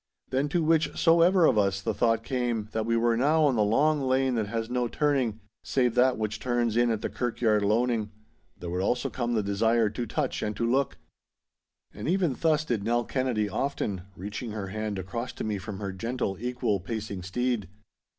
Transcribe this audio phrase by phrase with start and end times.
[0.31, 3.61] Then to which soever of us the thought came, that we were now on the
[3.61, 8.09] long lane that has no turning (save that which turns in at the kirkyaird loaning),
[8.57, 10.97] there would also come the desire to touch and to look.
[11.93, 15.91] And even thus did Nell Kennedy often, reaching her hand across to me from her
[15.91, 17.67] gentle, equal pacing steed.